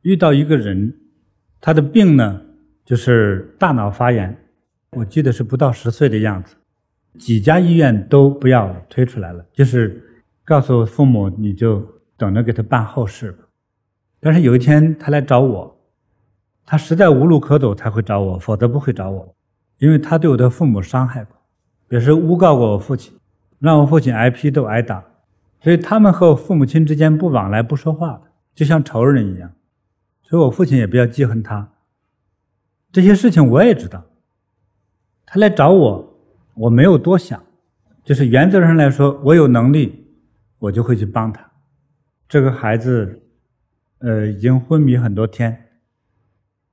[0.03, 0.97] 遇到一个人，
[1.61, 2.47] 他的病呢，
[2.85, 4.42] 就是大脑发炎，
[4.97, 6.55] 我记得是不到十岁的样子，
[7.19, 11.87] 几家医院都不要，推出来了，就是告诉父母你就。
[12.15, 13.45] 等着给他办后事吧，
[14.21, 15.77] 但是有一天他来找我，
[16.65, 19.35] 他实在无路可走才会找我，否则不会找我，
[19.79, 21.37] 因为他对我的父母伤害过，
[21.89, 23.13] 也是诬告过我父亲，
[23.59, 25.03] 让我父亲挨批斗挨打，
[25.61, 28.23] 所以他们和我父母亲之间不往来不说话的，
[28.55, 29.51] 就像仇人一样，
[30.23, 31.73] 所以我父亲也比较记恨他。
[32.93, 34.05] 这些事情我也知道，
[35.33, 36.15] 他来找我，
[36.53, 37.43] 我没有多想，
[38.05, 40.07] 就是原则上来说，我有能力，
[40.59, 41.51] 我就会去帮他。
[42.29, 43.23] 这个孩子，
[44.01, 45.71] 呃，已经昏迷很多天，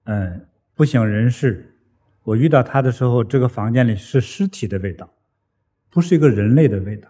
[0.04, 0.46] 嗯、
[0.76, 1.74] 不省人事。
[2.24, 5.10] 我遇到他的时候，这个房间里是尸体的味道，
[5.90, 7.08] 不是一个人类的味道。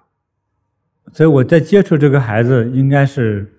[1.14, 3.52] 所以我在接触这个孩子，应该是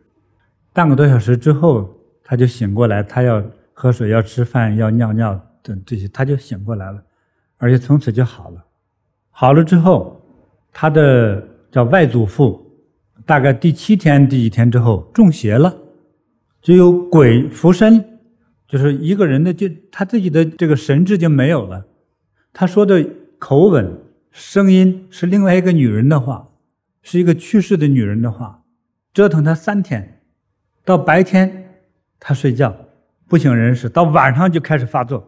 [0.72, 7.02] 半个多小时之后，他就醒过来，他要喝水、要吃饭、要尿尿等这些，他就醒过来了，
[7.60, 8.64] 而且从此就好了。
[9.30, 10.20] 好了之后，
[10.72, 12.60] 他的叫外祖父，
[13.26, 15.76] 大概第七天、第几天之后中邪了，
[16.60, 18.18] 就有鬼附身，
[18.66, 21.86] 就是一个人的就他自己的这个神智就没有了，
[22.52, 23.06] 他说的
[23.38, 23.98] 口吻、
[24.30, 26.48] 声音是另外一个女人的话，
[27.02, 28.62] 是一个去世的女人的话，
[29.12, 30.22] 折腾他三天，
[30.84, 31.74] 到白天
[32.18, 32.74] 他睡觉
[33.28, 35.26] 不省人事，到晚上就开始发作，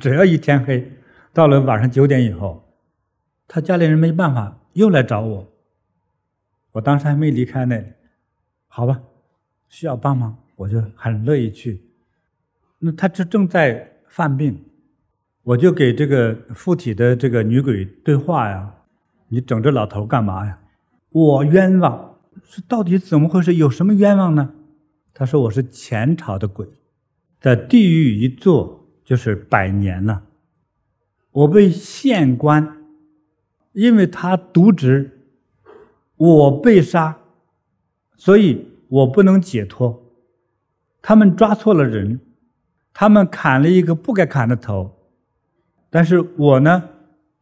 [0.00, 0.92] 只要一天黑，
[1.38, 2.64] 到了晚上九点以后。
[3.46, 5.48] 他家里人没办法，又来找我。
[6.72, 7.86] 我当时还没离开那里，
[8.66, 9.00] 好吧，
[9.68, 11.80] 需要帮忙，我就很乐意去。
[12.80, 14.64] 那他这正在犯病，
[15.44, 18.74] 我就给这个附体的这个女鬼对话呀
[19.30, 20.58] ：“你整这老头干嘛呀？
[21.10, 23.54] 我冤枉，是到底怎么回事？
[23.54, 24.54] 有什么冤枉呢？”
[25.14, 26.66] 他说：“我是前朝的鬼，
[27.40, 30.24] 在地狱一坐就是百年了，
[31.30, 32.74] 我被县官。”
[33.72, 35.20] 因为他渎职，
[36.16, 37.18] 我被杀，
[38.16, 40.02] 所以我不能解脱。
[41.00, 42.18] 他们抓错了人，
[42.92, 44.96] 他们砍了一个不该砍的头。
[45.90, 46.88] 但是我呢，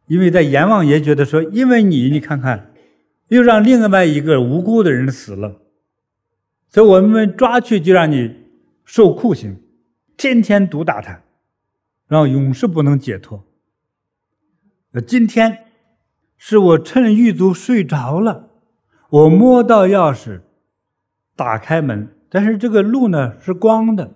[0.05, 2.71] 因为在阎王爷觉得说，因为你，你看看，
[3.29, 5.61] 又让另外一个无辜的人死了，
[6.67, 8.35] 所以我们抓去就让你
[8.85, 9.57] 受酷刑，
[10.15, 11.23] 天天毒打他，
[12.07, 13.46] 然后永世不能解脱。
[14.91, 15.63] 那今天。
[16.39, 18.49] 是我趁狱卒睡着了，
[19.09, 20.41] 我摸到钥匙，
[21.35, 24.11] 打开门，但是这个路呢是光的，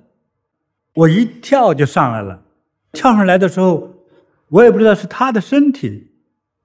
[0.94, 2.44] 我一跳就上来了。
[2.92, 3.96] 跳上来的时候，
[4.50, 6.12] 我也不知道是他的身体，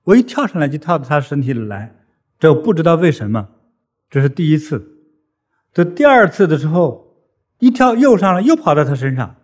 [0.05, 1.97] 我一跳上来就跳到他身体里来，
[2.39, 3.49] 这不知道为什么，
[4.11, 4.87] 这是第一次。
[5.73, 7.17] 这第二次的时候，
[7.61, 9.37] 一跳又上来，又跑到他身上，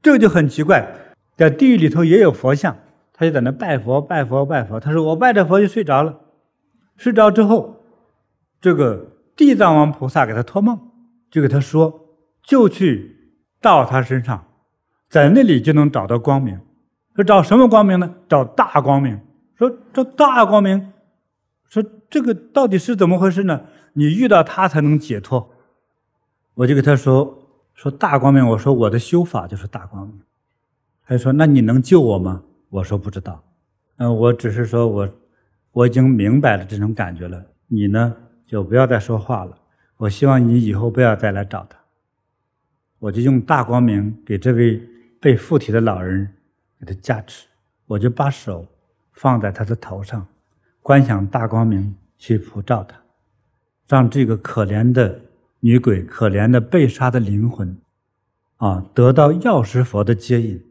[0.00, 0.94] 这就很奇怪，
[1.36, 2.78] 在地狱里头也有佛像。
[3.18, 4.78] 他就在那拜佛，拜佛，拜佛。
[4.78, 6.20] 他说：“我拜着佛就睡着了，
[6.96, 7.82] 睡着之后，
[8.60, 10.78] 这个地藏王菩萨给他托梦，
[11.30, 12.08] 就给他说，
[12.42, 13.16] 就去
[13.62, 14.44] 到他身上，
[15.08, 16.60] 在那里就能找到光明。
[17.14, 18.14] 说找什么光明呢？
[18.28, 19.18] 找大光明。
[19.56, 20.92] 说这大光明，
[21.70, 23.62] 说这个到底是怎么回事呢？
[23.94, 25.50] 你遇到他才能解脱。
[26.52, 28.46] 我就给他说说大光明。
[28.46, 30.20] 我说我的修法就是大光明。
[31.06, 33.42] 他就说那你能救我吗？”我说不知道，
[33.96, 35.08] 嗯，我只是说我
[35.72, 37.44] 我已经明白了这种感觉了。
[37.68, 38.14] 你呢，
[38.46, 39.56] 就不要再说话了。
[39.96, 41.78] 我希望你以后不要再来找他。
[42.98, 44.82] 我就用大光明给这位
[45.20, 46.28] 被附体的老人
[46.78, 47.46] 给他加持，
[47.86, 48.66] 我就把手
[49.12, 50.26] 放在他的头上，
[50.82, 53.00] 观想大光明去普照他，
[53.86, 55.20] 让这个可怜的
[55.60, 57.78] 女鬼、可怜的被杀的灵魂，
[58.56, 60.62] 啊，得到药师佛的接引，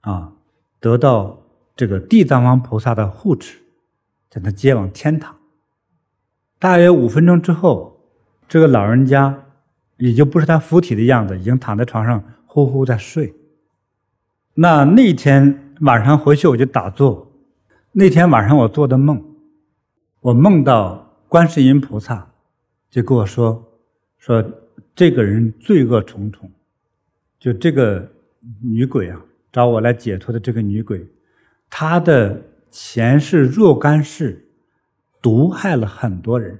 [0.00, 0.32] 啊。
[0.80, 1.42] 得到
[1.76, 3.58] 这个地藏王菩萨的护持，
[4.30, 5.36] 将他接往天堂。
[6.58, 8.00] 大约五分钟之后，
[8.48, 9.44] 这个老人家
[9.96, 13.34] 也就不是他附体的样子，已经躺在床上呼呼在睡。
[14.54, 17.32] 那那天晚上回去我就打坐，
[17.92, 19.22] 那天晚上我做的梦，
[20.20, 22.28] 我梦到观世音菩萨
[22.90, 23.64] 就跟我说，
[24.16, 24.44] 说
[24.96, 26.50] 这个人罪恶重重，
[27.38, 28.10] 就这个
[28.60, 29.20] 女鬼啊。
[29.50, 31.06] 找我来解脱的这个女鬼，
[31.70, 34.46] 她的前世若干世
[35.22, 36.58] 毒害了很多人，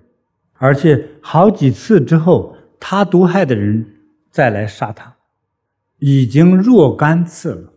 [0.55, 3.87] 而且好几次之后，她毒害的人
[4.31, 5.15] 再来杀她，
[5.99, 7.73] 已经若干次了，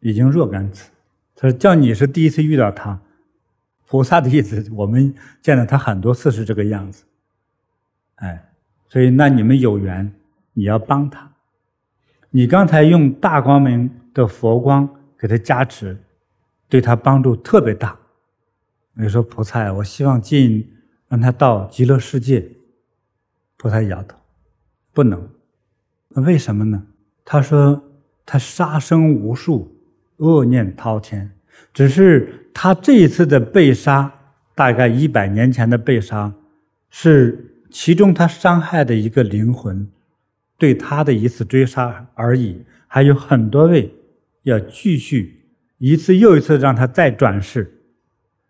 [0.00, 0.90] 已经若干次。
[1.36, 2.98] 他说：“叫你是第一次遇到她，
[3.86, 7.04] 菩萨的意思，我们见到她很多次是这个样子。
[8.16, 8.50] 哎，
[8.88, 10.12] 所以那你们有缘，
[10.54, 11.30] 你要帮她。
[12.30, 15.96] 你刚才用大光明。”的佛光给他加持，
[16.68, 17.98] 对他帮助特别大。
[18.96, 20.68] 我说菩萨，我希望进，
[21.08, 22.50] 让他到极乐世界。
[23.56, 24.16] 菩萨摇头，
[24.92, 25.28] 不能。
[26.14, 26.86] 为什么呢？
[27.24, 27.82] 他说
[28.26, 29.70] 他杀生无数，
[30.16, 31.30] 恶念滔天。
[31.72, 34.12] 只是他这一次的被杀，
[34.54, 36.32] 大概一百年前的被杀，
[36.88, 39.88] 是其中他伤害的一个灵魂，
[40.58, 42.64] 对他的一次追杀而已。
[42.86, 43.94] 还有很多位。
[44.42, 47.82] 要继续一次又一次让他再转世，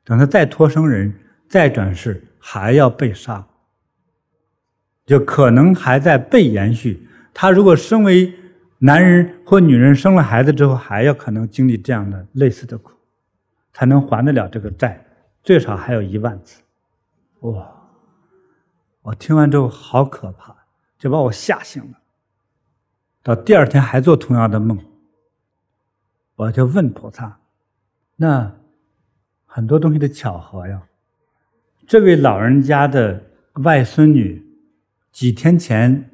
[0.04, 1.14] 等他再托生人，
[1.48, 3.46] 再转世还要被杀，
[5.06, 7.06] 就可能还在被延续。
[7.32, 8.34] 他如果身为
[8.78, 12.92] 男人或女人，生了孩子之后，还要可能经历这样的类似的苦，
[13.72, 15.06] 才能还得了这个债，
[15.42, 16.62] 最少还有一万次。
[17.40, 17.76] 哇！
[19.02, 20.54] 我听完之后好可怕，
[20.98, 21.98] 就把我吓醒了。
[23.22, 24.78] 到第二天还做同样的梦。
[26.40, 27.38] 我就问菩萨
[28.16, 28.56] ：“那
[29.44, 30.82] 很多东西的巧合呀，
[31.86, 33.22] 这位老人家的
[33.64, 34.42] 外孙女
[35.12, 36.08] 几天前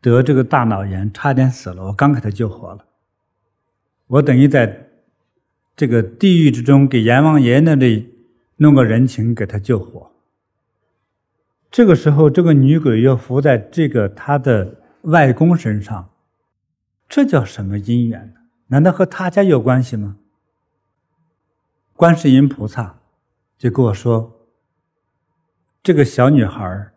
[0.00, 2.84] 得这个大脑炎，差点死了，我刚给她救活了。
[4.06, 4.86] 我等于在
[5.74, 8.14] 这个地狱之中给阎王爷那里
[8.58, 10.12] 弄个人情，给她救活。
[11.72, 16.10] 这个时候，这个女鬼又附在这个她的外公身上，
[17.08, 18.32] 这叫什么因缘？
[18.68, 20.16] 难道和他家有关系吗？
[21.94, 22.98] 观世音菩萨
[23.56, 24.48] 就跟我说
[25.82, 26.92] ：“这个小女孩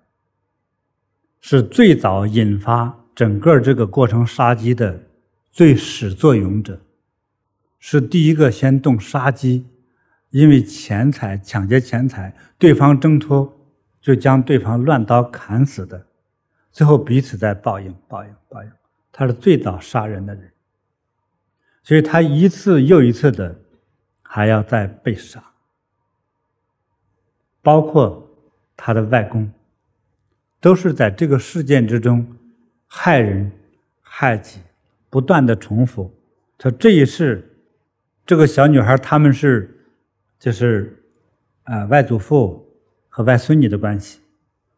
[1.39, 5.03] 是最早引发整个这个过程杀机的
[5.51, 6.81] 最始作俑者，
[7.79, 9.65] 是第一个先动杀机，
[10.31, 13.57] 因为钱财抢劫钱财，对方挣脱，
[14.01, 16.07] 就将对方乱刀砍死的，
[16.71, 18.71] 最后彼此在报应，报应，报应。
[19.11, 20.51] 他是最早杀人的人，
[21.89, 23.59] 所以他一次又一次的。”
[24.31, 25.43] 还要再被杀，
[27.63, 28.29] 包括
[28.77, 29.51] 他的外公，
[30.61, 32.23] 都是在这个事件之中
[32.85, 33.51] 害人
[34.01, 34.59] 害己，
[35.09, 36.13] 不断的重复。
[36.59, 37.43] 说这一世，
[38.23, 39.83] 这个小女孩他们是
[40.37, 41.03] 就是
[41.63, 42.71] 啊外祖父
[43.09, 44.19] 和外孙女的关系。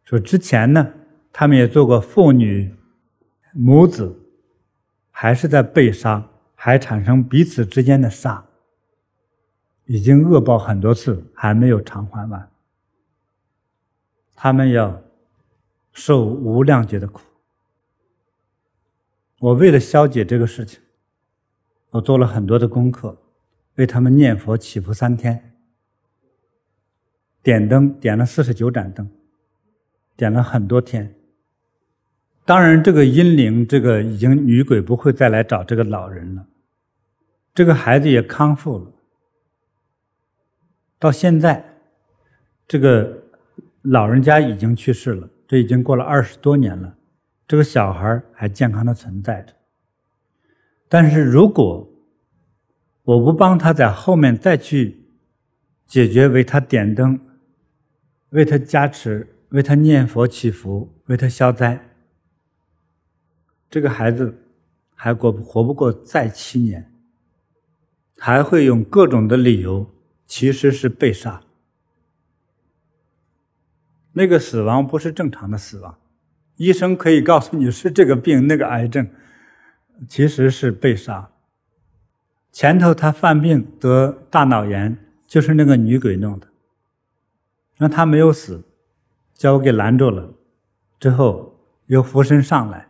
[0.05, 0.93] 说之前呢，
[1.33, 2.73] 他们也做过父女
[3.51, 4.17] 母子，
[5.09, 6.25] 还是在被杀，
[6.63, 8.45] 还产生彼此之间的杀。
[9.85, 12.51] 已经恶报很多次，还没有偿还完。
[14.35, 15.01] 他们要
[15.91, 17.23] 受无量劫的苦。
[19.39, 20.79] 我为了消解这个事情，
[21.89, 23.17] 我做了很多的功课，
[23.77, 25.55] 为他们念佛祈福三天，
[27.41, 29.09] 点灯点了四十九盏灯，
[30.15, 31.15] 点了很多天。
[32.45, 36.47] 当然，这个阴灵，这个已经女鬼不会再来找这个老人了，
[37.53, 38.91] 这个孩子也康复了。
[40.97, 41.63] 到现在，
[42.67, 43.23] 这个
[43.81, 46.95] 老人家已经去世了，这已经过了二十多年了，
[47.47, 49.53] 这个小孩还健康的存在着。
[50.87, 51.89] 但是如果
[53.03, 55.09] 我不帮他在后面再去
[55.87, 57.19] 解决，为他点灯，
[58.29, 61.95] 为他加持，为他念佛祈福，为他消灾，
[63.69, 64.37] 这个孩子
[64.93, 66.90] 还过活不过再七年，
[68.23, 69.89] 还会用各种的理由。
[70.33, 71.41] 其实是被杀，
[74.13, 75.97] 那个死亡不是正常的死亡，
[76.55, 79.09] 医生可以告诉你是这个病那个癌症，
[80.07, 81.31] 其实是被杀。
[82.49, 84.97] 前头他犯病得大脑炎，
[85.27, 86.47] 就是那个女鬼弄的，
[87.79, 88.63] 那他没有死，
[89.33, 90.33] 叫我给拦住了，
[90.97, 92.87] 之后又附身上来，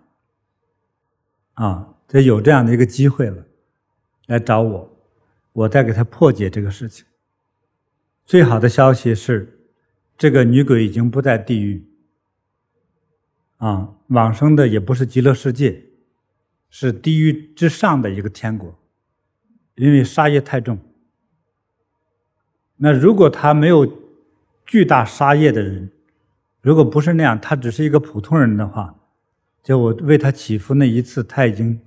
[1.55, 3.47] 啊，这有这样的一个机会了，
[4.27, 4.90] 来找我，
[5.53, 7.05] 我再给他破解这个事情。
[8.25, 9.59] 最好的消息是，
[10.17, 11.85] 这个女鬼已经不在地狱，
[13.57, 15.83] 啊，往生的也不是极乐世界，
[16.69, 18.79] 是地狱之上的一个天国，
[19.75, 20.79] 因为杀业太重。
[22.77, 24.01] 那如果他没有
[24.65, 25.91] 巨大杀业的人，
[26.61, 28.95] 如果不是那样，他只是一个普通人的话，
[29.61, 31.81] 就我为他祈福那一次，他已经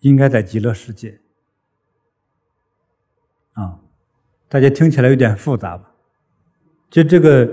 [0.00, 1.20] 应该在极乐世界，
[3.52, 3.80] 啊。
[4.52, 5.90] 大家听起来有点复杂吧？
[6.90, 7.50] 就这个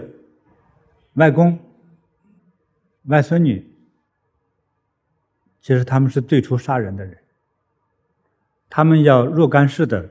[1.13, 1.57] 外公、
[3.05, 3.65] 外孙女，
[5.61, 7.17] 其实他们是最初杀人的人。
[8.69, 10.09] 他们要若干世的，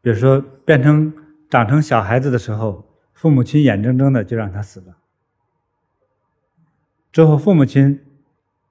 [0.00, 1.14] 比如说变成
[1.48, 2.84] 长成小孩子的时候，
[3.14, 4.96] 父母亲眼睁睁的就让他死了。
[7.12, 8.04] 之后父母亲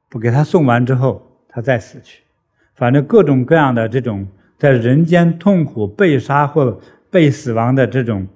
[0.09, 2.25] 不给他送完之后，他再死去。
[2.73, 4.27] 反正各种各样的这种。
[4.62, 8.28] 在人间痛苦被杀或被死亡的这种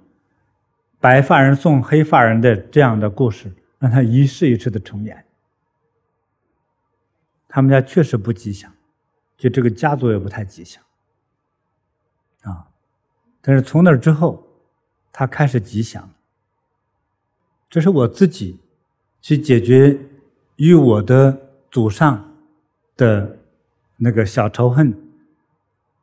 [0.99, 5.23] 白发人送黑发人的这样的故事，让他一世一世的重演。
[7.47, 8.73] 他们家确实不吉祥，
[9.38, 10.82] 就这个家族也不太吉祥
[12.41, 12.69] 啊。
[13.39, 14.47] 但是从那之后，
[15.11, 16.09] 他开始吉祥。
[17.69, 18.59] 这是我自己
[19.21, 19.95] 去解决
[20.55, 22.36] 与我的祖上
[22.97, 23.38] 的
[23.97, 25.04] 那个小仇恨。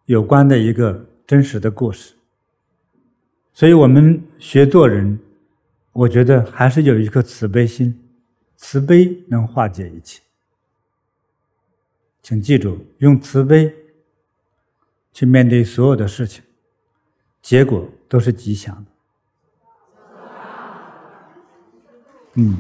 [0.07, 2.15] 有关的一个真实的故事，
[3.53, 5.19] 所以我们学做人，
[5.93, 7.99] 我觉得还是有一颗慈悲心，
[8.57, 10.21] 慈悲能化解一切。
[12.21, 13.75] 请记住，用慈悲
[15.13, 16.43] 去面对所有的事情，
[17.41, 18.91] 结果都是吉祥的。
[22.35, 22.57] 嗯，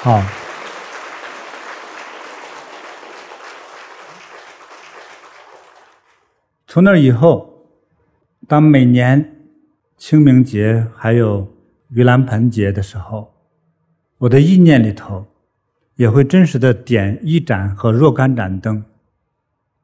[0.00, 0.41] 好。
[6.72, 7.68] 从那以后，
[8.48, 9.36] 当每年
[9.98, 11.46] 清明节还有
[11.92, 13.30] 盂兰盆节的时候，
[14.16, 15.26] 我的意念里头
[15.96, 18.82] 也会真实的点一盏和若干盏灯，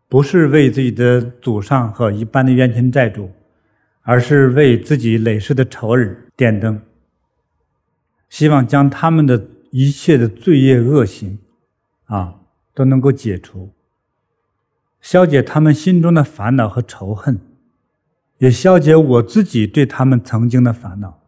[0.09, 3.31] 不是为自己的祖上和一般的冤亲债主，
[4.01, 6.81] 而是为自己累世的仇人点灯，
[8.31, 11.39] 希望将他们的一切的罪业恶行
[12.07, 12.37] 啊
[12.73, 13.71] 都能够解除，
[15.01, 17.41] 消解他们心中的烦恼和仇恨。
[18.39, 21.21] 也消解我自己对他们曾经的烦恼，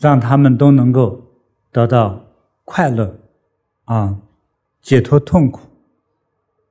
[0.00, 1.30] 让他们都能够
[1.70, 2.24] 得到
[2.64, 3.20] 快乐，
[3.84, 4.18] 啊，
[4.82, 5.60] 解脱痛苦。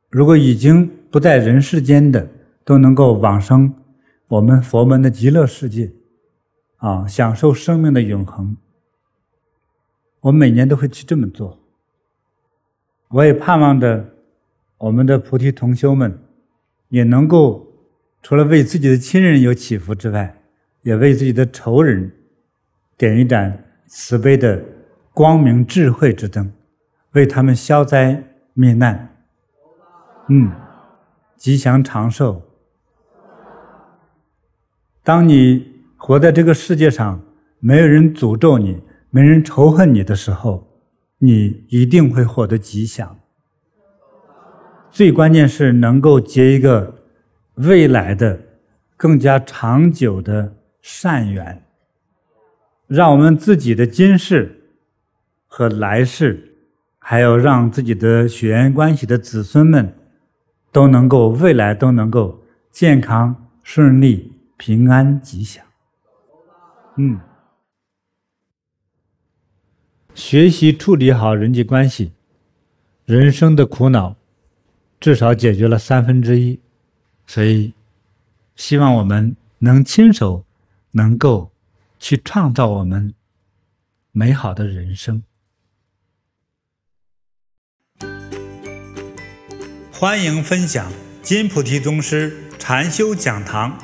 [0.09, 2.27] 如果已经不在人世间的，
[2.65, 3.73] 都能够往生
[4.27, 5.93] 我们佛门的极乐世界，
[6.75, 8.57] 啊，享受生命的永恒。
[10.19, 11.57] 我每年都会去这么做。
[13.07, 14.12] 我也盼望着
[14.83, 16.19] 我们的菩提同修们
[16.89, 17.69] 也能够。
[18.21, 20.41] 除了为自己的亲人有祈福之外，
[20.81, 22.09] 也为自己的仇人
[22.97, 24.63] 点一盏慈悲的
[25.13, 26.49] 光明智慧之灯，
[27.11, 28.23] 为他们消灾
[28.53, 29.17] 灭难，
[30.29, 30.51] 嗯，
[31.35, 32.41] 吉祥长寿。
[35.03, 37.21] 当你活在这个世界上，
[37.59, 40.65] 没有人诅咒你，没人仇恨你的时候，
[41.17, 43.19] 你一定会获得吉祥。
[44.93, 47.03] 最关键是能够结一个。
[47.57, 48.39] 未来的
[48.97, 51.63] 更加长久的善缘，
[52.87, 54.73] 让我们自己的今世
[55.45, 56.55] 和来世，
[56.97, 59.93] 还有让自己的血缘关系的子孙们，
[60.71, 65.63] 都能够未来都能够健康顺利、平安吉祥。
[66.97, 67.19] 嗯，
[70.15, 72.13] 学习处理好人际关系，
[73.05, 74.15] 人生的苦恼
[75.03, 76.57] 至少解决了三分之一。
[77.27, 77.73] 所以，
[78.55, 80.45] 希望我们能亲手，
[80.91, 81.51] 能够
[81.99, 83.13] 去创造我们
[84.13, 85.21] 美好的人生。
[89.91, 90.89] 欢迎分享
[91.21, 93.77] 金菩提宗师禅修讲堂，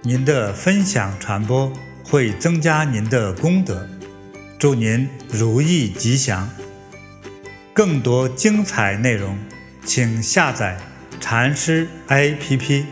[0.00, 1.70] 您的分享传播
[2.02, 3.86] 会增加您的功德，
[4.58, 6.48] 祝您如意吉祥。
[7.74, 9.38] 更多精彩内容，
[9.84, 10.76] 请下载。
[11.20, 12.84] 禅师 APP。